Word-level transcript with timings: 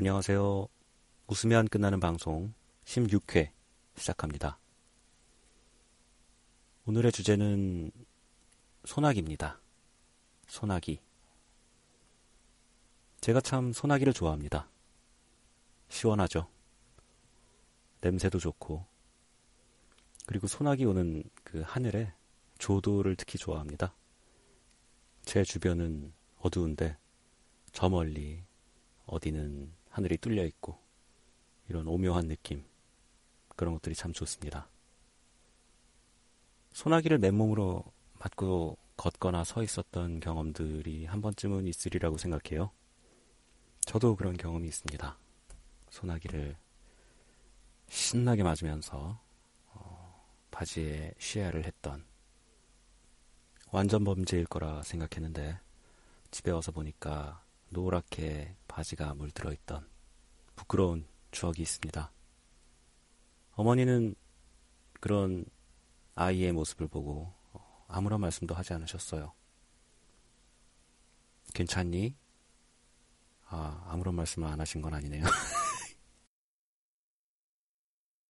안녕하세요. 0.00 0.68
웃으면 1.26 1.66
끝나는 1.66 1.98
방송 1.98 2.54
16회 2.84 3.50
시작합니다. 3.96 4.60
오늘의 6.86 7.10
주제는 7.10 7.90
소나기입니다. 8.84 9.60
소나기. 10.46 11.00
제가 13.20 13.40
참 13.40 13.72
소나기를 13.72 14.12
좋아합니다. 14.12 14.70
시원하죠. 15.88 16.48
냄새도 18.00 18.38
좋고. 18.38 18.86
그리고 20.26 20.46
소나기 20.46 20.84
오는 20.84 21.24
그 21.42 21.62
하늘에 21.66 22.12
조도를 22.58 23.16
특히 23.16 23.36
좋아합니다. 23.36 23.92
제 25.22 25.42
주변은 25.42 26.12
어두운데 26.38 26.96
저 27.72 27.88
멀리 27.88 28.44
어디는 29.06 29.77
하늘이 29.98 30.16
뚫려 30.16 30.44
있고 30.44 30.78
이런 31.68 31.88
오묘한 31.88 32.28
느낌 32.28 32.64
그런 33.56 33.74
것들이 33.74 33.96
참 33.96 34.12
좋습니다. 34.12 34.68
소나기를 36.70 37.18
맨몸으로 37.18 37.82
맞고 38.20 38.78
걷거나 38.96 39.42
서 39.42 39.60
있었던 39.60 40.20
경험들이 40.20 41.06
한 41.06 41.20
번쯤은 41.20 41.66
있으리라고 41.66 42.16
생각해요. 42.16 42.70
저도 43.80 44.14
그런 44.14 44.36
경험이 44.36 44.68
있습니다. 44.68 45.18
소나기를 45.90 46.56
신나게 47.88 48.44
맞으면서 48.44 49.18
어, 49.72 50.24
바지에 50.52 51.12
쉬야를 51.18 51.64
했던 51.64 52.04
완전 53.72 54.04
범죄일 54.04 54.44
거라 54.44 54.84
생각했는데 54.84 55.58
집에 56.30 56.52
와서 56.52 56.70
보니까 56.70 57.42
노랗게 57.70 58.57
바지가 58.78 59.14
물들어 59.14 59.52
있던 59.52 59.88
부끄러운 60.54 61.04
추억이 61.32 61.62
있습니다. 61.62 62.12
어머니는 63.54 64.14
그런 65.00 65.44
아이의 66.14 66.52
모습을 66.52 66.86
보고 66.86 67.34
아무런 67.88 68.20
말씀도 68.20 68.54
하지 68.54 68.74
않으셨어요. 68.74 69.32
괜찮니? 71.54 72.14
아, 73.46 73.84
아무런 73.88 74.14
말씀을 74.14 74.46
안 74.46 74.60
하신 74.60 74.80
건 74.80 74.94
아니네요. 74.94 75.24